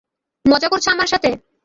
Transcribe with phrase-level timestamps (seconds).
[0.45, 1.29] মজা করছো আমার সাথে।